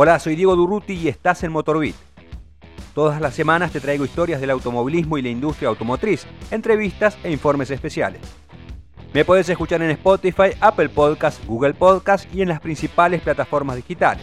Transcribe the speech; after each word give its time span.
Hola, 0.00 0.20
soy 0.20 0.36
Diego 0.36 0.54
Durruti 0.54 0.92
y 0.92 1.08
estás 1.08 1.42
en 1.42 1.50
Motorbit. 1.50 1.96
Todas 2.94 3.20
las 3.20 3.34
semanas 3.34 3.72
te 3.72 3.80
traigo 3.80 4.04
historias 4.04 4.40
del 4.40 4.50
automovilismo 4.50 5.18
y 5.18 5.22
la 5.22 5.28
industria 5.28 5.70
automotriz, 5.70 6.24
entrevistas 6.52 7.18
e 7.24 7.32
informes 7.32 7.68
especiales. 7.72 8.20
Me 9.12 9.24
puedes 9.24 9.48
escuchar 9.48 9.82
en 9.82 9.90
Spotify, 9.90 10.50
Apple 10.60 10.90
Podcasts, 10.90 11.44
Google 11.44 11.74
Podcasts 11.74 12.28
y 12.32 12.42
en 12.42 12.48
las 12.48 12.60
principales 12.60 13.22
plataformas 13.22 13.74
digitales. 13.74 14.22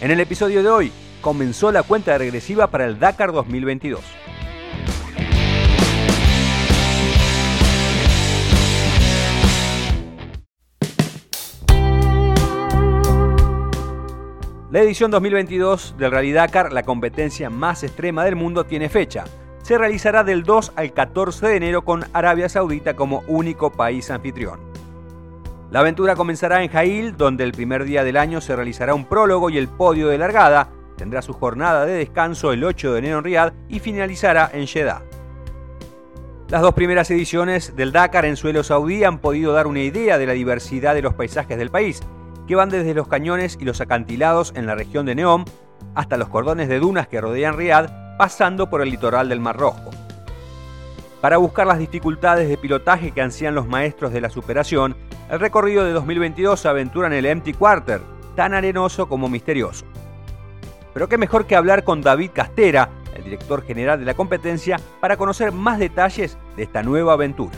En 0.00 0.10
el 0.10 0.18
episodio 0.18 0.64
de 0.64 0.70
hoy, 0.70 0.92
comenzó 1.20 1.70
la 1.70 1.84
cuenta 1.84 2.18
regresiva 2.18 2.66
para 2.66 2.86
el 2.86 2.98
Dakar 2.98 3.30
2022. 3.30 4.00
La 14.76 14.82
edición 14.82 15.10
2022 15.10 15.94
del 15.96 16.10
Rally 16.10 16.32
Dakar, 16.32 16.70
la 16.70 16.82
competencia 16.82 17.48
más 17.48 17.82
extrema 17.82 18.26
del 18.26 18.36
mundo, 18.36 18.66
tiene 18.66 18.90
fecha. 18.90 19.24
Se 19.62 19.78
realizará 19.78 20.22
del 20.22 20.42
2 20.42 20.74
al 20.76 20.92
14 20.92 21.46
de 21.46 21.56
enero 21.56 21.82
con 21.82 22.04
Arabia 22.12 22.50
Saudita 22.50 22.94
como 22.94 23.22
único 23.26 23.72
país 23.72 24.10
anfitrión. 24.10 24.60
La 25.70 25.80
aventura 25.80 26.14
comenzará 26.14 26.62
en 26.62 26.68
Jail, 26.68 27.16
donde 27.16 27.44
el 27.44 27.52
primer 27.52 27.84
día 27.84 28.04
del 28.04 28.18
año 28.18 28.42
se 28.42 28.54
realizará 28.54 28.92
un 28.92 29.06
prólogo 29.06 29.48
y 29.48 29.56
el 29.56 29.68
podio 29.68 30.08
de 30.08 30.18
largada, 30.18 30.68
tendrá 30.98 31.22
su 31.22 31.32
jornada 31.32 31.86
de 31.86 31.94
descanso 31.94 32.52
el 32.52 32.62
8 32.62 32.92
de 32.92 32.98
enero 32.98 33.16
en 33.16 33.24
Riyadh 33.24 33.54
y 33.70 33.78
finalizará 33.78 34.50
en 34.52 34.66
Jeddah. 34.66 35.00
Las 36.50 36.60
dos 36.60 36.74
primeras 36.74 37.10
ediciones 37.10 37.76
del 37.76 37.92
Dakar 37.92 38.26
en 38.26 38.36
suelo 38.36 38.62
saudí 38.62 39.04
han 39.04 39.20
podido 39.20 39.54
dar 39.54 39.68
una 39.68 39.80
idea 39.80 40.18
de 40.18 40.26
la 40.26 40.34
diversidad 40.34 40.94
de 40.94 41.00
los 41.00 41.14
paisajes 41.14 41.56
del 41.56 41.70
país, 41.70 42.02
que 42.46 42.54
van 42.54 42.68
desde 42.68 42.94
los 42.94 43.08
cañones 43.08 43.58
y 43.60 43.64
los 43.64 43.80
acantilados 43.80 44.52
en 44.56 44.66
la 44.66 44.74
región 44.74 45.06
de 45.06 45.14
Neom 45.14 45.44
hasta 45.94 46.16
los 46.16 46.28
cordones 46.28 46.68
de 46.68 46.78
dunas 46.78 47.08
que 47.08 47.20
rodean 47.20 47.56
Riad, 47.56 48.16
pasando 48.18 48.70
por 48.70 48.82
el 48.82 48.90
litoral 48.90 49.28
del 49.28 49.40
Mar 49.40 49.56
Rojo. 49.56 49.90
Para 51.20 51.38
buscar 51.38 51.66
las 51.66 51.78
dificultades 51.78 52.48
de 52.48 52.56
pilotaje 52.56 53.10
que 53.10 53.22
ansían 53.22 53.54
los 53.54 53.66
maestros 53.66 54.12
de 54.12 54.20
la 54.20 54.30
superación, 54.30 54.96
el 55.30 55.40
recorrido 55.40 55.84
de 55.84 55.92
2022 55.92 56.60
se 56.60 56.68
aventura 56.68 57.08
en 57.08 57.14
el 57.14 57.26
Empty 57.26 57.52
Quarter, 57.54 58.00
tan 58.36 58.54
arenoso 58.54 59.08
como 59.08 59.28
misterioso. 59.28 59.84
Pero 60.94 61.08
qué 61.08 61.18
mejor 61.18 61.46
que 61.46 61.56
hablar 61.56 61.84
con 61.84 62.00
David 62.00 62.30
Castera, 62.32 62.90
el 63.14 63.24
director 63.24 63.64
general 63.64 63.98
de 63.98 64.04
la 64.04 64.14
competencia, 64.14 64.78
para 65.00 65.16
conocer 65.16 65.52
más 65.52 65.78
detalles 65.78 66.38
de 66.56 66.62
esta 66.62 66.82
nueva 66.82 67.14
aventura. 67.14 67.56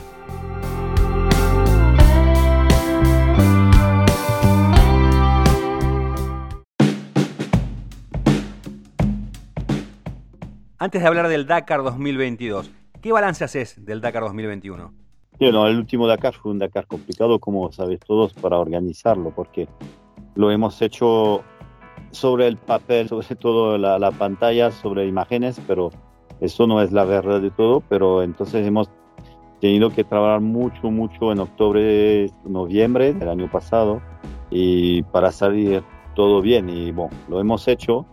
Antes 10.80 11.02
de 11.02 11.08
hablar 11.08 11.26
del 11.26 11.44
Dakar 11.48 11.82
2022, 11.82 12.70
¿qué 13.02 13.10
balance 13.10 13.42
haces 13.42 13.84
del 13.84 14.00
Dakar 14.00 14.22
2021? 14.22 14.92
Bueno, 15.40 15.66
el 15.66 15.76
último 15.76 16.06
Dakar 16.06 16.34
fue 16.34 16.52
un 16.52 16.60
Dakar 16.60 16.86
complicado, 16.86 17.40
como 17.40 17.72
sabéis 17.72 17.98
todos, 17.98 18.32
para 18.32 18.58
organizarlo, 18.58 19.32
porque 19.34 19.66
lo 20.36 20.52
hemos 20.52 20.80
hecho 20.80 21.42
sobre 22.12 22.46
el 22.46 22.58
papel, 22.58 23.08
sobre 23.08 23.34
todo 23.34 23.76
la, 23.76 23.98
la, 23.98 24.12
pantalla, 24.12 24.70
sobre 24.70 25.08
imágenes, 25.08 25.60
pero 25.66 25.90
eso 26.40 26.68
no 26.68 26.80
es 26.80 26.92
la 26.92 27.04
verdad 27.04 27.40
de 27.40 27.50
todo, 27.50 27.80
pero 27.88 28.22
entonces 28.22 28.64
hemos 28.64 28.88
tenido 29.60 29.90
que 29.90 30.04
trabajar 30.04 30.40
mucho, 30.40 30.92
mucho 30.92 31.32
en 31.32 31.40
octubre, 31.40 32.30
noviembre 32.44 33.14
del 33.14 33.28
año 33.28 33.50
pasado, 33.50 34.00
y 34.48 35.02
para 35.02 35.32
salir 35.32 35.82
todo 36.14 36.40
bien, 36.40 36.68
y 36.68 36.92
bueno, 36.92 37.10
lo 37.28 37.40
hemos 37.40 37.66
hecho, 37.66 38.06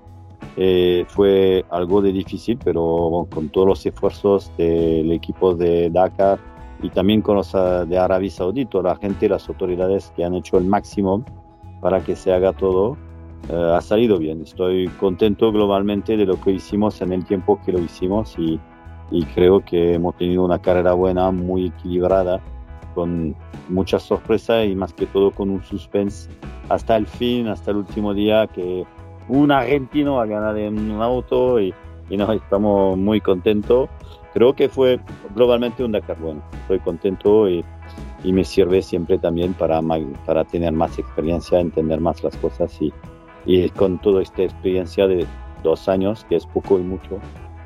eh, 0.57 1.05
fue 1.07 1.65
algo 1.69 2.01
de 2.01 2.13
difícil, 2.13 2.57
pero 2.63 3.27
con 3.33 3.49
todos 3.49 3.67
los 3.67 3.85
esfuerzos 3.85 4.51
del 4.57 5.11
equipo 5.11 5.53
de 5.53 5.89
Dakar 5.89 6.39
y 6.81 6.89
también 6.89 7.21
con 7.21 7.35
los 7.35 7.53
ah, 7.55 7.85
de 7.85 7.97
Arabia 7.97 8.29
Saudita, 8.29 8.81
la 8.81 8.95
gente 8.95 9.25
y 9.25 9.29
las 9.29 9.47
autoridades 9.49 10.13
que 10.15 10.23
han 10.23 10.33
hecho 10.33 10.57
el 10.57 10.65
máximo 10.65 11.25
para 11.81 12.01
que 12.03 12.15
se 12.15 12.33
haga 12.33 12.53
todo, 12.53 12.97
eh, 13.49 13.73
ha 13.75 13.81
salido 13.81 14.17
bien. 14.17 14.41
Estoy 14.41 14.87
contento 14.99 15.51
globalmente 15.51 16.15
de 16.15 16.25
lo 16.25 16.39
que 16.39 16.51
hicimos 16.51 17.01
en 17.01 17.11
el 17.11 17.25
tiempo 17.25 17.59
que 17.65 17.73
lo 17.73 17.79
hicimos 17.79 18.35
y, 18.37 18.59
y 19.11 19.23
creo 19.35 19.63
que 19.63 19.95
hemos 19.95 20.15
tenido 20.15 20.45
una 20.45 20.59
carrera 20.59 20.93
buena, 20.93 21.31
muy 21.31 21.67
equilibrada, 21.67 22.41
con 22.93 23.35
muchas 23.67 24.03
sorpresas 24.03 24.65
y 24.65 24.75
más 24.75 24.93
que 24.93 25.05
todo 25.05 25.31
con 25.31 25.49
un 25.49 25.61
suspense 25.63 26.29
hasta 26.69 26.95
el 26.95 27.05
fin, 27.05 27.47
hasta 27.47 27.71
el 27.71 27.77
último 27.77 28.13
día 28.13 28.47
que 28.47 28.85
un 29.27 29.51
argentino 29.51 30.19
a 30.19 30.25
ganar 30.25 30.57
en 30.57 30.91
un 30.91 31.01
auto 31.01 31.59
y, 31.59 31.73
nos 32.09 32.29
estamos 32.35 32.97
muy 32.97 33.19
contentos. 33.19 33.89
Creo 34.33 34.53
que 34.53 34.69
fue 34.69 34.99
globalmente 35.33 35.83
un 35.83 35.91
Dakar 35.91 36.19
bueno. 36.19 36.41
Estoy 36.61 36.79
contento 36.79 37.49
y, 37.49 37.65
y 38.23 38.31
me 38.31 38.43
sirve 38.43 38.81
siempre 38.81 39.17
también 39.17 39.53
para, 39.53 39.81
para 40.25 40.43
tener 40.43 40.71
más 40.71 40.99
experiencia, 40.99 41.59
entender 41.59 41.99
más 41.99 42.23
las 42.23 42.37
cosas 42.37 42.79
y, 42.79 42.93
y 43.45 43.69
con 43.69 43.97
toda 43.99 44.21
esta 44.21 44.43
experiencia 44.43 45.07
de 45.07 45.25
dos 45.63 45.89
años, 45.89 46.25
que 46.29 46.35
es 46.35 46.45
poco 46.45 46.79
y 46.79 46.83
mucho, 46.83 47.19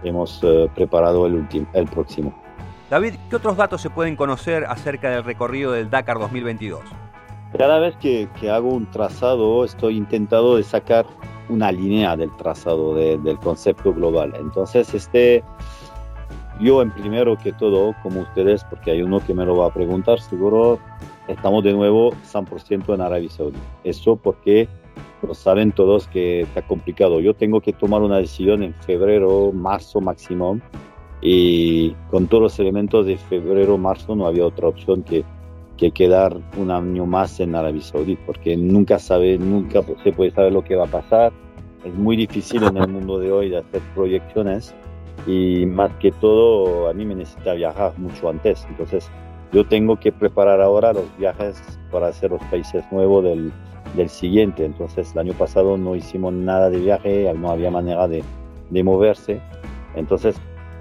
hemos 0.03 0.44
uh, 0.44 0.69
preparado 0.74 1.25
el, 1.25 1.36
último, 1.36 1.68
el 1.74 1.86
próximo. 1.86 2.34
David, 2.90 3.16
¿qué 3.30 3.36
otros 3.36 3.58
datos 3.58 3.81
se 3.81 3.90
pueden 3.90 4.16
conocer 4.16 4.66
acerca 4.66 5.09
del 5.09 5.24
recorrido 5.24 5.74
del 5.74 5.90
Dakar 5.90 6.18
2022? 6.18 6.81
Cada 7.58 7.80
vez 7.80 7.96
que, 7.98 8.28
que 8.40 8.50
hago 8.50 8.69
un 8.69 8.90
trazado 8.90 9.64
estoy 9.66 9.98
intentando 9.98 10.56
de 10.56 10.64
sacar 10.64 11.06
una 11.50 11.72
línea 11.72 12.16
del 12.16 12.36
trazado 12.38 12.96
del 12.96 13.38
concepto 13.40 13.94
global. 13.94 14.34
Entonces, 14.40 14.94
este, 14.94 15.44
yo 16.60 16.82
en 16.82 16.92
primero 16.92 17.38
que 17.38 17.52
todo, 17.54 17.96
como 18.04 18.22
ustedes, 18.22 18.64
porque 18.66 18.92
hay 18.92 19.02
uno 19.02 19.20
que 19.20 19.34
me 19.34 19.46
lo 19.46 19.58
va 19.58 19.68
a 19.68 19.74
preguntar, 19.74 20.20
seguro 20.20 20.80
estamos 21.28 21.64
de 21.64 21.74
nuevo 21.74 22.12
100% 22.32 22.94
en 22.94 23.02
Arabia 23.02 23.30
Saudí. 23.30 23.58
Eso 23.84 24.16
porque 24.16 24.68
lo 25.22 25.34
saben 25.34 25.72
todos 25.72 26.08
que 26.08 26.42
está 26.42 26.62
complicado. 26.62 27.20
Yo 27.20 27.34
tengo 27.34 27.62
que 27.62 27.74
tomar 27.74 28.02
una 28.02 28.18
decisión 28.18 28.64
en 28.64 28.74
febrero, 28.74 29.52
marzo 29.54 30.02
máximo, 30.02 30.60
y 31.22 31.92
con 32.10 32.28
todos 32.28 32.44
los 32.44 32.60
elementos 32.60 33.06
de 33.06 33.18
febrero, 33.18 33.78
marzo 33.78 34.16
no 34.16 34.26
había 34.26 34.46
otra 34.46 34.70
opción 34.70 35.04
que 35.04 35.26
que 35.79 35.91
quedar 35.91 36.35
un 36.57 36.72
año 36.72 37.06
más 37.06 37.40
en 37.40 37.56
Arabia 37.56 37.81
Saudita, 37.81 38.22
porque 38.25 38.57
nunca 38.57 39.00
sabe, 39.00 39.38
nunca 39.38 39.81
se 40.03 40.12
puede 40.12 40.31
saber 40.31 40.51
lo 40.51 40.62
que 40.62 40.75
va 40.75 40.84
a 40.84 40.91
pasar. 40.91 41.31
Es 41.85 41.94
muy 41.94 42.17
difícil 42.17 42.63
en 42.63 42.75
el 42.75 42.88
mundo 42.95 43.17
de 43.17 43.31
hoy 43.31 43.50
de 43.50 43.59
hacer 43.59 43.81
proyecciones 43.95 44.75
y 45.25 45.66
más 45.66 45.91
que 46.00 46.12
todo 46.12 46.89
a 46.89 46.94
mí 46.94 47.06
me 47.06 47.16
necesita 47.16 47.53
viajar 47.53 47.97
mucho 47.97 48.29
antes. 48.29 48.66
Entonces 48.69 49.09
yo 49.53 49.66
tengo 49.66 49.97
que 49.97 50.12
preparar 50.12 50.59
ahora 50.59 50.91
los 50.91 51.06
viajes 51.18 51.62
para 51.91 52.07
hacer 52.07 52.31
los 52.31 52.44
países 52.45 52.84
nuevos 52.91 53.23
del, 53.23 53.51
del 53.95 54.09
siguiente. 54.09 54.66
Entonces 54.66 55.13
el 55.13 55.19
año 55.19 55.34
pasado 55.34 55.78
no 55.78 55.95
hicimos 55.95 56.34
nada 56.34 56.69
de 56.69 56.79
viaje, 56.79 57.34
no 57.35 57.51
había 57.51 57.72
manera 57.72 58.06
de, 58.09 58.22
de 58.69 58.84
moverse. 58.84 59.39
Entonces, 59.95 60.35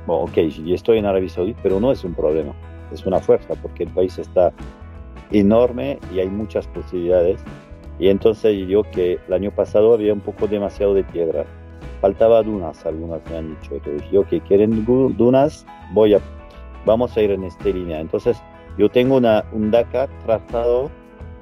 bueno, 0.09 0.25
ok, 0.25 0.39
yo 0.65 0.75
estoy 0.75 0.99
en 0.99 1.07
Arabia 1.07 1.29
Saudita, 1.29 1.61
pero 1.63 1.79
no 1.79 1.93
es 1.93 2.03
un 2.03 2.15
problema, 2.15 2.53
es 2.93 3.07
una 3.07 3.21
fuerza 3.21 3.55
porque 3.63 3.85
el 3.85 3.91
país 3.91 4.19
está 4.19 4.53
enorme 5.31 5.99
y 6.15 6.21
hay 6.21 6.29
muchas 6.29 6.67
posibilidades. 6.69 7.41
Y 7.99 8.09
entonces 8.09 8.67
yo 8.69 8.83
que 8.83 9.19
el 9.27 9.33
año 9.33 9.51
pasado 9.51 9.95
había 9.95 10.13
un 10.13 10.21
poco 10.21 10.47
demasiado 10.47 10.95
de 10.95 11.05
piedra. 11.05 11.45
Faltaba 12.01 12.43
dunas, 12.43 12.87
algunas 12.87 13.21
me 13.31 13.39
han 13.39 13.51
dicho. 13.51 13.75
Entonces 13.75 14.11
yo 14.11 14.25
que 14.25 14.41
quieren 14.41 14.85
dunas, 14.85 15.67
voy 15.93 16.15
a, 16.15 16.21
vamos 16.87 17.17
a 17.17 17.23
ir 17.23 17.33
en 17.33 17.45
esta 17.45 17.69
línea. 17.69 18.01
Entonces 18.01 18.41
yo 18.79 18.89
tengo 18.89 19.17
una, 19.17 19.45
un 19.53 19.71
Dakar 19.71 20.09
trazado 20.25 20.91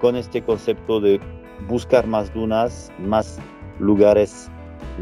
con 0.00 0.16
este 0.16 0.42
concepto 0.42 1.00
de 1.00 1.20
buscar 1.68 2.06
más 2.06 2.32
dunas, 2.32 2.90
más 2.98 3.38
lugares 3.78 4.50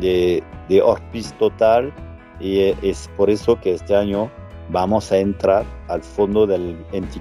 de, 0.01 0.43
de 0.69 0.83
orpis 0.83 1.33
total. 1.35 1.93
Y 2.41 2.59
es 2.83 3.09
por 3.17 3.31
eso 3.31 3.61
que 3.61 3.75
este 3.75 3.95
año 3.95 4.29
vamos 4.71 5.13
a 5.13 5.19
entrar 5.19 5.65
al 5.87 6.03
fondo 6.03 6.49
del 6.49 6.77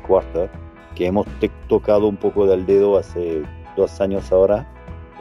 quarter 0.07 0.49
que 0.95 1.07
hemos 1.07 1.27
tocado 1.67 2.07
un 2.07 2.17
poco 2.17 2.45
del 2.47 2.65
dedo 2.65 2.97
hace 2.97 3.43
dos 3.75 3.99
años 4.01 4.31
ahora 4.31 4.67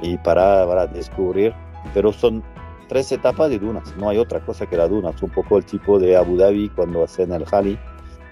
y 0.03 0.17
para, 0.19 0.67
para 0.67 0.87
descubrir, 0.87 1.55
pero 1.95 2.13
son 2.13 2.43
tres 2.89 3.11
etapas 3.13 3.51
de 3.51 3.59
dunas, 3.59 3.95
no 3.97 4.09
hay 4.09 4.19
otra 4.19 4.41
cosa 4.41 4.67
que 4.67 4.77
la 4.77 4.89
dunas, 4.89 5.23
un 5.23 5.31
poco 5.31 5.59
el 5.59 5.65
tipo 5.65 5.99
de 5.99 6.17
Abu 6.17 6.37
Dhabi 6.37 6.69
cuando 6.71 7.05
hacen 7.05 7.33
el 7.33 7.45
Hali, 7.51 7.79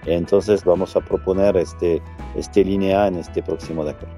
entonces 0.05 0.63
vamos 0.63 0.95
a 0.95 1.01
proponer 1.01 1.57
este, 1.57 2.01
este 2.35 2.63
línea 2.63 3.07
en 3.07 3.15
este 3.15 3.41
próximo 3.41 3.83
Dakar. 3.83 4.09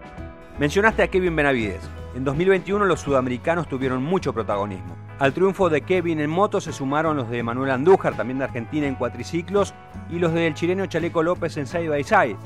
Mencionaste 0.60 1.04
a 1.04 1.08
Kevin 1.08 1.36
Benavides. 1.36 1.82
En 2.16 2.24
2021 2.24 2.86
los 2.86 3.02
sudamericanos 3.02 3.68
tuvieron 3.68 4.04
mucho 4.04 4.34
protagonismo. 4.34 4.96
Al 5.18 5.34
triunfo 5.34 5.70
de 5.70 5.82
Kevin 5.82 6.20
en 6.20 6.30
moto 6.30 6.62
se 6.62 6.72
sumaron 6.72 7.18
los 7.18 7.30
de 7.30 7.42
Manuel 7.42 7.72
Andújar, 7.72 8.16
también 8.16 8.38
de 8.38 8.46
Argentina 8.46 8.86
en 8.86 8.96
cuatriciclos, 8.96 9.74
y 10.10 10.20
los 10.20 10.34
del 10.34 10.54
chileno 10.54 10.86
Chaleco 10.86 11.24
López 11.24 11.58
en 11.58 11.66
side 11.66 11.90
by 11.90 12.04
side. 12.04 12.38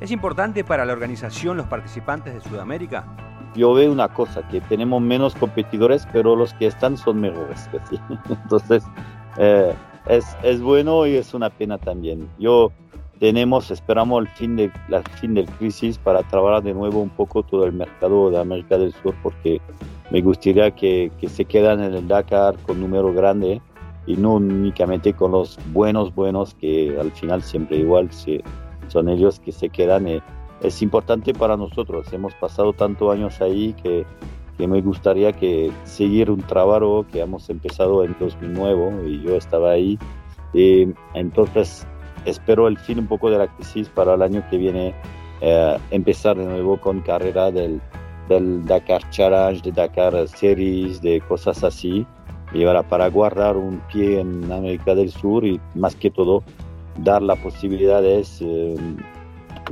¿Es 0.00 0.10
importante 0.10 0.62
para 0.62 0.84
la 0.84 0.92
organización 0.92 1.56
los 1.56 1.66
participantes 1.66 2.34
de 2.34 2.40
Sudamérica? 2.40 3.06
Yo 3.54 3.72
veo 3.72 3.90
una 3.90 4.08
cosa, 4.08 4.46
que 4.48 4.60
tenemos 4.60 5.00
menos 5.00 5.34
competidores, 5.34 6.06
pero 6.12 6.36
los 6.36 6.52
que 6.54 6.66
están 6.66 6.98
son 6.98 7.20
mejores. 7.20 7.70
Entonces, 8.28 8.84
eh, 9.38 9.72
es, 10.06 10.36
es, 10.42 10.60
bueno 10.60 11.06
y 11.06 11.16
es 11.16 11.32
una 11.32 11.48
pena 11.48 11.78
también. 11.78 12.28
Yo 12.38 12.72
tenemos, 13.18 13.70
esperamos 13.70 14.20
el 14.20 14.28
fin 14.28 14.56
de 14.56 14.70
la 14.88 15.02
fin 15.02 15.32
del 15.32 15.46
crisis 15.46 15.96
para 15.96 16.22
trabajar 16.24 16.62
de 16.62 16.74
nuevo 16.74 17.00
un 17.00 17.08
poco 17.08 17.42
todo 17.42 17.64
el 17.64 17.72
mercado 17.72 18.30
de 18.30 18.38
América 18.38 18.76
del 18.76 18.92
Sur, 18.92 19.14
porque 19.22 19.62
me 20.10 20.20
gustaría 20.20 20.70
que, 20.72 21.10
que 21.18 21.30
se 21.30 21.46
quedan 21.46 21.82
en 21.82 21.94
el 21.94 22.06
Dakar 22.06 22.56
con 22.66 22.80
número 22.80 23.14
grande 23.14 23.62
y 24.06 24.16
no 24.18 24.34
únicamente 24.34 25.14
con 25.14 25.32
los 25.32 25.58
buenos, 25.72 26.14
buenos, 26.14 26.54
que 26.54 26.94
al 27.00 27.10
final 27.12 27.42
siempre 27.42 27.78
igual 27.78 28.12
se, 28.12 28.44
son 28.88 29.08
ellos 29.08 29.40
que 29.40 29.52
se 29.52 29.68
quedan. 29.68 30.06
Eh, 30.08 30.22
es 30.62 30.82
importante 30.82 31.34
para 31.34 31.56
nosotros, 31.56 32.12
hemos 32.12 32.34
pasado 32.34 32.72
tantos 32.72 33.12
años 33.12 33.40
ahí 33.40 33.74
que, 33.82 34.06
que 34.56 34.66
me 34.66 34.80
gustaría 34.80 35.32
que 35.32 35.70
seguir 35.84 36.30
un 36.30 36.42
trabajo 36.42 37.06
que 37.12 37.20
hemos 37.20 37.50
empezado 37.50 38.04
en 38.04 38.16
2009 38.18 39.08
y 39.08 39.22
yo 39.22 39.36
estaba 39.36 39.72
ahí. 39.72 39.98
Y 40.54 40.88
entonces 41.14 41.86
espero 42.24 42.68
el 42.68 42.78
fin 42.78 42.98
un 43.00 43.06
poco 43.06 43.30
de 43.30 43.38
la 43.38 43.48
crisis 43.48 43.88
para 43.90 44.14
el 44.14 44.22
año 44.22 44.42
que 44.50 44.56
viene 44.56 44.94
eh, 45.42 45.76
empezar 45.90 46.36
de 46.36 46.46
nuevo 46.46 46.80
con 46.80 47.00
carrera 47.00 47.50
del, 47.50 47.80
del 48.28 48.64
Dakar 48.64 49.08
Challenge, 49.10 49.62
de 49.62 49.72
Dakar 49.72 50.26
Series, 50.28 51.02
de 51.02 51.20
cosas 51.20 51.62
así 51.62 52.06
y 52.52 52.64
ahora 52.64 52.82
para 52.82 53.08
guardar 53.08 53.56
un 53.56 53.80
pie 53.92 54.20
en 54.20 54.50
América 54.50 54.94
del 54.94 55.10
Sur 55.10 55.44
y 55.44 55.60
más 55.74 55.94
que 55.94 56.10
todo 56.10 56.42
dar 56.98 57.22
la 57.22 57.36
posibilidad 57.36 58.02
eh, 58.04 58.76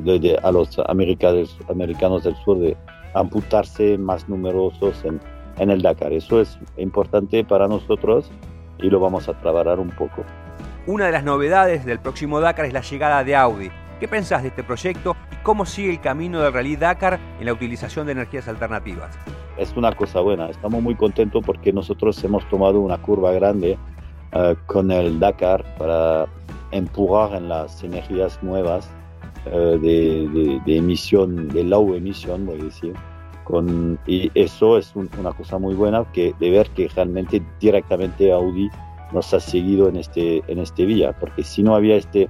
de, 0.01 0.39
a 0.43 0.53
los 0.53 0.79
americanos, 0.87 1.59
americanos 1.69 2.25
del 2.25 2.37
sur 2.45 2.59
de 2.59 2.77
amputarse 3.15 3.97
más 3.99 4.29
numerosos 4.29 5.05
en, 5.05 5.21
en 5.59 5.71
el 5.71 5.83
Dakar. 5.83 6.13
Eso 6.13 6.41
es 6.41 6.59
importante 6.77 7.45
para 7.45 7.69
nosotros 7.69 8.31
y 8.79 8.91
lo 8.91 9.01
vamos 9.01 9.29
a 9.29 9.39
trabajar 9.41 9.79
un 9.79 9.91
poco. 9.91 10.25
Una 10.87 11.07
de 11.07 11.13
las 11.13 11.25
novedades 11.25 11.85
del 11.85 11.99
próximo 11.99 12.41
Dakar 12.41 12.67
es 12.67 12.73
la 12.73 12.83
llegada 12.83 13.25
de 13.25 13.37
Audi. 13.37 13.71
¿Qué 14.01 14.09
pensás 14.09 14.43
de 14.43 14.49
este 14.49 14.65
proyecto 14.65 15.17
y 15.33 15.37
cómo 15.37 15.65
sigue 15.65 15.91
el 15.91 16.01
camino 16.01 16.43
del 16.43 16.53
Rally 16.53 16.77
Dakar 16.77 17.19
en 17.39 17.47
la 17.47 17.53
utilización 17.53 18.07
de 18.07 18.13
energías 18.13 18.49
alternativas? 18.49 19.17
es 19.57 19.77
una 19.77 19.93
cosa 19.93 20.21
buena. 20.21 20.49
Estamos 20.49 20.83
muy 20.83 20.95
contentos 20.95 21.43
porque 21.45 21.73
nosotros 21.73 22.23
hemos 22.25 22.49
tomado 22.49 22.81
una 22.81 22.99
curva 22.99 23.33
grande 23.33 23.79
uh, 24.33 24.55
con 24.67 24.91
el 24.91 25.21
Dakar 25.21 25.65
para 25.77 26.27
empujar 26.75 27.35
en 27.35 27.49
las 27.49 27.83
energías 27.83 28.43
nuevas 28.43 28.91
uh, 29.47 29.79
de, 29.79 30.29
de, 30.29 30.61
de, 30.65 30.77
emisión, 30.77 31.49
de 31.49 31.65
low 31.65 31.95
emisión, 31.95 32.47
voy 32.47 32.61
a 32.61 32.65
decir. 32.65 32.95
Con, 33.45 33.99
y 34.07 34.31
eso 34.35 34.79
es 34.79 34.97
un, 34.97 35.11
una 35.19 35.33
cosa 35.33 35.59
muy 35.59 35.75
buena 35.75 36.05
que, 36.13 36.35
de 36.41 36.51
ver 36.51 36.69
que 36.71 36.89
realmente 36.89 37.43
directamente 37.61 38.33
Audi 38.33 38.71
nos 39.13 39.35
ha 39.35 39.41
seguido 39.41 39.89
en 39.89 39.97
este, 39.97 40.43
en 40.49 40.59
este 40.59 40.87
vía, 40.87 41.15
porque 41.21 41.45
si 41.45 41.63
no 41.63 41.75
había 41.75 41.97
esta 41.97 42.21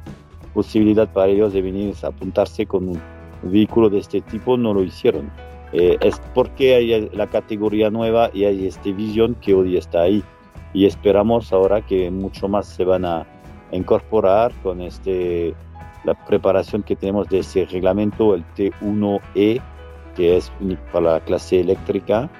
posibilidad 0.52 1.08
para 1.12 1.28
ellos 1.28 1.52
de 1.52 1.62
venir 1.62 1.94
a 2.02 2.08
apuntarse 2.08 2.66
con 2.66 2.88
un 2.88 3.00
vehículo 3.42 3.90
de 3.90 3.98
este 3.98 4.20
tipo, 4.22 4.56
no 4.56 4.74
lo 4.74 4.82
hicieron. 4.82 5.30
Eh, 5.72 5.98
es 6.00 6.20
porque 6.34 6.74
hay 6.74 7.10
la 7.12 7.26
categoría 7.26 7.90
nueva 7.90 8.30
y 8.32 8.44
hay 8.44 8.66
esta 8.66 8.90
visión 8.90 9.34
que 9.40 9.54
hoy 9.54 9.76
está 9.76 10.02
ahí. 10.02 10.22
Y 10.72 10.86
esperamos 10.86 11.52
ahora 11.52 11.84
que 11.84 12.10
mucho 12.10 12.48
más 12.48 12.66
se 12.66 12.84
van 12.84 13.04
a 13.04 13.26
incorporar 13.72 14.52
con 14.62 14.80
este, 14.80 15.54
la 16.04 16.14
preparación 16.26 16.82
que 16.82 16.96
tenemos 16.96 17.28
de 17.28 17.40
ese 17.40 17.64
reglamento, 17.64 18.34
el 18.34 18.44
T1E, 18.54 19.60
que 20.14 20.36
es 20.36 20.52
para 20.92 21.14
la 21.14 21.20
clase 21.20 21.60
eléctrica 21.60 22.30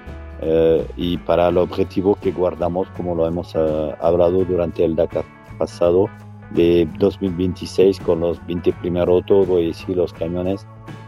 eh, 0.41 0.87
y 0.97 1.19
para 1.19 1.49
el 1.49 1.59
objetivo 1.59 2.17
que 2.17 2.31
guardamos, 2.31 2.89
como 2.97 3.15
lo 3.15 3.27
hemos 3.27 3.55
uh, 3.55 3.95
hablado 4.01 4.45
durante 4.45 4.85
el 4.85 4.95
Dakar 4.95 5.25
pasado, 5.59 6.09
de 6.51 6.89
2026 6.99 8.01
con 8.01 8.21
los 8.21 8.45
20 8.47 8.73
primeros 8.75 9.17
autos, 9.17 9.49
a 9.49 9.55
decir, 9.55 9.97
los 9.97 10.13
camiones 10.13 10.67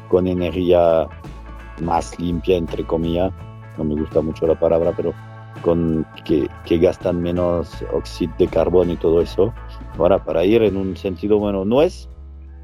con 0.08 0.26
energía 0.26 1.06
más 1.80 2.18
limpia, 2.18 2.56
entre 2.56 2.84
comillas, 2.84 3.32
no 3.76 3.84
me 3.84 3.94
gusta 3.94 4.20
mucho 4.20 4.46
la 4.46 4.58
palabra, 4.58 4.92
pero 4.96 5.12
con 5.62 6.06
que, 6.24 6.48
que, 6.64 6.78
gastan 6.78 7.22
menos 7.22 7.84
óxido 7.92 8.32
de 8.38 8.46
carbono 8.46 8.92
y 8.92 8.96
todo 8.96 9.20
eso. 9.20 9.52
Ahora, 9.98 10.24
para 10.24 10.44
ir 10.44 10.62
en 10.62 10.76
un 10.76 10.96
sentido 10.96 11.38
bueno, 11.38 11.64
no 11.64 11.82
es 11.82 12.08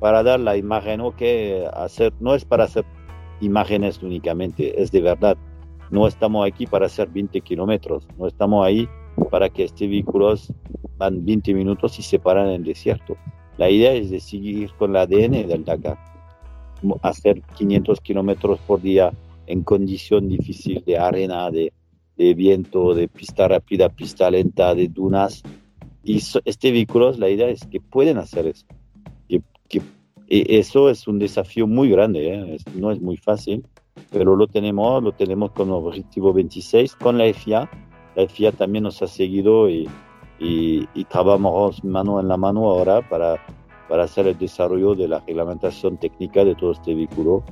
para 0.00 0.22
dar 0.22 0.40
la 0.40 0.56
imagen 0.56 1.00
o 1.00 1.14
que 1.14 1.66
hacer, 1.72 2.12
no 2.20 2.34
es 2.34 2.44
para 2.44 2.64
hacer 2.64 2.84
imágenes 3.40 4.02
únicamente, 4.02 4.80
es 4.82 4.90
de 4.90 5.00
verdad. 5.00 5.36
No 5.90 6.06
estamos 6.06 6.46
aquí 6.46 6.66
para 6.66 6.86
hacer 6.86 7.08
20 7.08 7.40
kilómetros, 7.42 8.06
no 8.18 8.26
estamos 8.26 8.66
ahí 8.66 8.88
para 9.30 9.48
que 9.48 9.64
estos 9.64 9.80
vehículos 9.80 10.52
van 10.96 11.24
20 11.24 11.54
minutos 11.54 11.98
y 11.98 12.02
se 12.02 12.18
paran 12.18 12.48
en 12.48 12.54
el 12.54 12.64
desierto. 12.64 13.16
La 13.58 13.68
idea 13.68 13.92
es 13.92 14.10
de 14.10 14.20
seguir 14.20 14.72
con 14.78 14.90
el 14.90 14.96
ADN 14.96 15.46
del 15.46 15.64
Dakar 15.64 15.98
hacer 17.02 17.42
500 17.56 18.00
kilómetros 18.00 18.58
por 18.60 18.80
día 18.80 19.12
en 19.46 19.62
condición 19.62 20.28
difícil 20.28 20.82
de 20.84 20.98
arena, 20.98 21.50
de, 21.50 21.72
de, 22.16 22.34
viento, 22.34 22.94
de 22.94 23.08
pista 23.08 23.48
rápida, 23.48 23.88
pista 23.88 24.30
lenta, 24.30 24.74
de 24.74 24.88
dunas. 24.88 25.42
Y 26.04 26.22
este 26.44 26.72
vehículo, 26.72 27.12
la 27.12 27.28
idea 27.28 27.48
es 27.48 27.64
que 27.66 27.80
pueden 27.80 28.18
hacer 28.18 28.46
eso. 28.46 28.66
Que, 29.28 29.40
que 29.68 29.78
e, 30.28 30.58
eso 30.58 30.90
es 30.90 31.06
un 31.06 31.18
desafío 31.18 31.66
muy 31.66 31.90
grande, 31.90 32.34
¿eh? 32.34 32.56
no 32.74 32.90
es 32.90 33.00
muy 33.00 33.16
fácil, 33.16 33.66
pero 34.10 34.34
lo 34.36 34.46
tenemos, 34.46 35.02
lo 35.02 35.12
tenemos 35.12 35.52
con 35.52 35.70
objetivo 35.70 36.32
26, 36.32 36.96
con 36.96 37.18
la 37.18 37.32
FIA. 37.32 37.70
La 38.16 38.28
FIA 38.28 38.52
también 38.52 38.84
nos 38.84 39.00
ha 39.02 39.06
seguido 39.06 39.68
y, 39.70 39.88
y, 40.38 40.88
y 40.94 41.04
trabajamos 41.04 41.82
mano 41.84 42.20
en 42.20 42.28
la 42.28 42.36
mano 42.36 42.68
ahora 42.68 43.08
para 43.08 43.40
para 43.92 44.04
hacer 44.04 44.26
el 44.26 44.38
desarrollo 44.38 44.94
de 44.94 45.06
la 45.06 45.20
reglamentación 45.20 45.98
técnica 45.98 46.46
de 46.46 46.54
todo 46.54 46.72
este 46.72 46.94
vehículo. 46.94 47.44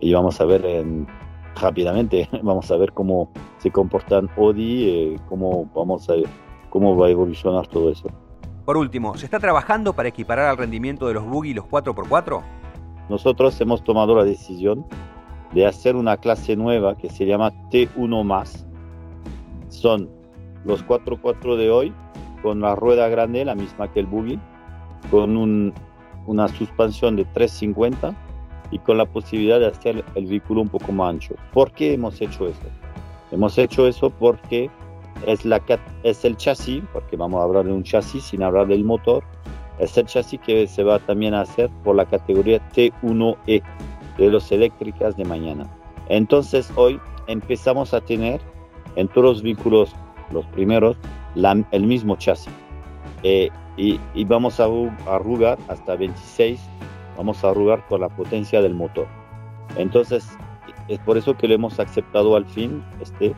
Y 0.00 0.12
vamos 0.12 0.40
a 0.40 0.44
ver 0.44 0.66
en, 0.66 1.06
rápidamente, 1.54 2.28
vamos 2.42 2.72
a 2.72 2.76
ver 2.76 2.92
cómo 2.92 3.30
se 3.58 3.70
comportan 3.70 4.28
Audi, 4.36 4.88
eh, 4.88 5.16
cómo, 5.28 5.70
vamos 5.72 6.10
a, 6.10 6.14
cómo 6.70 6.96
va 6.96 7.06
a 7.06 7.10
evolucionar 7.10 7.66
todo 7.66 7.90
eso. 7.90 8.08
Por 8.64 8.76
último, 8.76 9.16
¿se 9.16 9.26
está 9.26 9.38
trabajando 9.38 9.92
para 9.92 10.08
equiparar 10.08 10.48
al 10.48 10.56
rendimiento 10.56 11.06
de 11.06 11.14
los 11.14 11.24
buggy 11.24 11.54
los 11.54 11.66
4x4? 11.66 12.42
Nosotros 13.08 13.60
hemos 13.60 13.84
tomado 13.84 14.16
la 14.16 14.24
decisión 14.24 14.84
de 15.52 15.66
hacer 15.66 15.94
una 15.94 16.16
clase 16.16 16.56
nueva 16.56 16.96
que 16.96 17.08
se 17.08 17.24
llama 17.24 17.52
T1 17.70 18.64
Son 19.68 20.10
los 20.64 20.84
4x4 20.84 21.56
de 21.56 21.70
hoy 21.70 21.94
con 22.42 22.60
la 22.60 22.74
rueda 22.74 23.08
grande, 23.08 23.44
la 23.44 23.54
misma 23.54 23.90
que 23.92 24.00
el 24.00 24.06
buggy, 24.06 24.38
con 25.10 25.36
un, 25.36 25.72
una 26.26 26.48
suspensión 26.48 27.16
de 27.16 27.24
350 27.24 28.14
y 28.70 28.78
con 28.80 28.98
la 28.98 29.06
posibilidad 29.06 29.60
de 29.60 29.68
hacer 29.68 30.04
el 30.14 30.26
vehículo 30.26 30.62
un 30.62 30.68
poco 30.68 30.92
más 30.92 31.10
ancho. 31.10 31.34
¿Por 31.52 31.70
qué 31.72 31.94
hemos 31.94 32.20
hecho 32.20 32.48
eso? 32.48 32.62
Hemos 33.30 33.56
hecho 33.58 33.86
eso 33.86 34.10
porque 34.10 34.70
es, 35.26 35.44
la, 35.44 35.62
es 36.02 36.24
el 36.24 36.36
chasis, 36.36 36.82
porque 36.92 37.16
vamos 37.16 37.40
a 37.40 37.44
hablar 37.44 37.64
de 37.64 37.72
un 37.72 37.82
chasis 37.82 38.24
sin 38.24 38.42
hablar 38.42 38.66
del 38.66 38.84
motor, 38.84 39.22
es 39.78 39.96
el 39.98 40.06
chasis 40.06 40.40
que 40.40 40.66
se 40.66 40.82
va 40.82 40.98
también 40.98 41.34
a 41.34 41.42
hacer 41.42 41.70
por 41.84 41.96
la 41.96 42.06
categoría 42.06 42.60
T1E 42.70 43.62
de 44.18 44.30
los 44.30 44.50
eléctricas 44.50 45.16
de 45.16 45.24
mañana. 45.24 45.66
Entonces 46.08 46.70
hoy 46.76 47.00
empezamos 47.26 47.92
a 47.92 48.00
tener 48.00 48.40
en 48.96 49.08
todos 49.08 49.24
los 49.24 49.42
vehículos, 49.42 49.94
los 50.30 50.46
primeros, 50.46 50.96
el 51.70 51.86
mismo 51.86 52.16
chasis. 52.16 52.52
Eh, 53.22 53.50
y, 53.76 54.00
y, 54.14 54.24
vamos 54.24 54.58
a 54.58 54.68
arrugar 55.06 55.58
hasta 55.68 55.96
26, 55.96 56.58
vamos 57.18 57.44
a 57.44 57.50
arrugar 57.50 57.86
con 57.88 58.00
la 58.00 58.08
potencia 58.08 58.62
del 58.62 58.72
motor. 58.72 59.06
Entonces, 59.76 60.26
es 60.88 60.98
por 61.00 61.18
eso 61.18 61.36
que 61.36 61.46
lo 61.46 61.54
hemos 61.54 61.78
aceptado 61.78 62.36
al 62.36 62.46
fin, 62.46 62.82
este, 63.02 63.34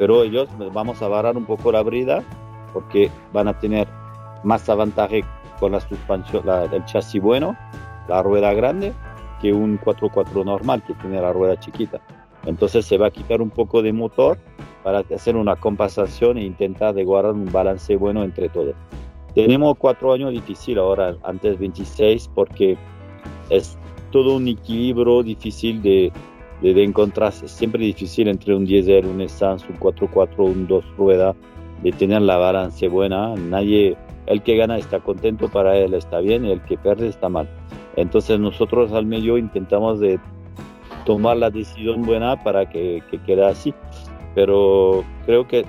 pero 0.00 0.22
ellos 0.22 0.48
vamos 0.72 1.02
a 1.02 1.08
barrar 1.08 1.36
un 1.36 1.44
poco 1.44 1.70
la 1.70 1.82
brida 1.82 2.24
porque 2.72 3.10
van 3.34 3.48
a 3.48 3.58
tener 3.58 3.86
más 4.44 4.66
avantaje 4.70 5.22
con 5.58 5.72
la 5.72 5.80
suspensión, 5.80 6.42
el 6.72 6.82
chasis 6.86 7.20
bueno, 7.20 7.54
la 8.08 8.22
rueda 8.22 8.54
grande, 8.54 8.94
que 9.42 9.52
un 9.52 9.78
4x4 9.78 10.42
normal 10.42 10.82
que 10.86 10.94
tiene 10.94 11.20
la 11.20 11.34
rueda 11.34 11.60
chiquita. 11.60 12.00
Entonces 12.46 12.86
se 12.86 12.96
va 12.96 13.08
a 13.08 13.10
quitar 13.10 13.42
un 13.42 13.50
poco 13.50 13.82
de 13.82 13.92
motor 13.92 14.38
para 14.82 15.00
hacer 15.14 15.36
una 15.36 15.54
compensación 15.56 16.38
e 16.38 16.44
intentar 16.44 16.94
de 16.94 17.04
guardar 17.04 17.34
un 17.34 17.52
balance 17.52 17.94
bueno 17.96 18.24
entre 18.24 18.48
todos. 18.48 18.74
Tenemos 19.34 19.76
cuatro 19.76 20.14
años 20.14 20.32
difíciles 20.32 20.78
ahora, 20.78 21.14
antes 21.24 21.58
26, 21.58 22.30
porque 22.34 22.78
es 23.50 23.76
todo 24.12 24.36
un 24.36 24.48
equilibrio 24.48 25.22
difícil 25.22 25.82
de, 25.82 26.10
de, 26.62 26.74
de 26.74 26.84
encontrar, 26.84 27.32
es 27.42 27.50
siempre 27.50 27.84
difícil 27.84 28.28
entre 28.28 28.54
un 28.54 28.64
diesel, 28.64 29.06
un 29.06 29.20
Essence, 29.20 29.66
un 29.68 29.78
4x4, 29.78 30.38
un 30.38 30.66
dos 30.66 30.84
ruedas, 30.96 31.36
de 31.82 31.92
tener 31.92 32.22
la 32.22 32.36
balance 32.36 32.86
buena. 32.88 33.34
Nadie, 33.36 33.96
el 34.26 34.42
que 34.42 34.56
gana 34.56 34.78
está 34.78 35.00
contento, 35.00 35.48
para 35.48 35.76
él 35.76 35.94
está 35.94 36.20
bien, 36.20 36.44
y 36.44 36.52
el 36.52 36.60
que 36.62 36.76
pierde 36.76 37.08
está 37.08 37.28
mal. 37.28 37.48
Entonces 37.96 38.38
nosotros 38.38 38.92
al 38.92 39.06
medio 39.06 39.38
intentamos 39.38 40.00
de 40.00 40.18
tomar 41.04 41.36
la 41.36 41.50
decisión 41.50 42.02
buena 42.02 42.42
para 42.42 42.68
que, 42.68 43.02
que 43.10 43.18
quede 43.22 43.44
así. 43.44 43.74
Pero 44.34 45.04
creo 45.26 45.46
que 45.48 45.64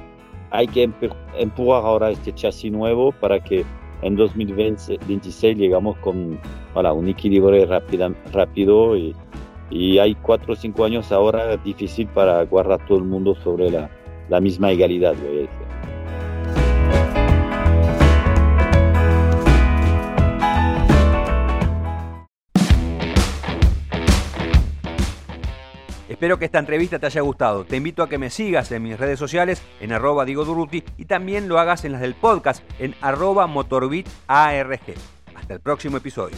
hay 0.52 0.68
que 0.68 0.90
empujar 1.38 1.84
ahora 1.84 2.12
este 2.12 2.34
chasis 2.34 2.72
nuevo 2.72 3.12
para 3.14 3.40
que 3.40 3.66
en 4.02 4.16
2026 4.16 5.58
llegamos 5.58 5.98
con 5.98 6.40
un 6.76 7.08
equilibrio 7.08 7.66
rápido 8.32 8.98
y, 8.98 9.16
y 9.72 9.98
hay 9.98 10.16
cuatro 10.16 10.54
o 10.54 10.56
cinco 10.56 10.84
años 10.84 11.12
ahora 11.12 11.58
difícil 11.58 12.08
para 12.08 12.44
guardar 12.44 12.86
todo 12.86 12.98
el 12.98 13.06
mundo 13.06 13.34
sobre 13.36 13.72
la, 13.72 13.90
la 14.30 14.40
misma 14.42 14.72
igualdad. 14.72 15.16
Espero 26.22 26.38
que 26.38 26.46
esta 26.46 26.60
entrevista 26.60 27.00
te 27.00 27.08
haya 27.08 27.22
gustado. 27.22 27.64
Te 27.64 27.78
invito 27.78 28.04
a 28.04 28.10
que 28.10 28.20
me 28.20 28.30
sigas 28.30 28.72
en 28.72 28.84
mis 28.84 29.00
redes 29.00 29.18
sociales 29.18 29.64
en 29.80 29.92
arroba 29.92 30.24
Diego 30.24 30.46
Durruti 30.46 30.84
y 30.98 31.06
también 31.06 31.48
lo 31.48 31.58
hagas 31.58 31.84
en 31.84 31.94
las 31.94 32.02
del 32.02 32.14
podcast 32.14 32.64
en 32.78 32.94
arroba 33.02 33.48
motorbit 33.48 34.08
ARG. 34.28 34.94
Hasta 35.34 35.56
el 35.56 35.62
próximo 35.62 35.98
episodio. 35.98 36.38